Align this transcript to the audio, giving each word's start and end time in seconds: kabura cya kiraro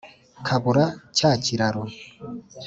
kabura 0.45 0.85
cya 1.17 1.31
kiraro 1.43 1.83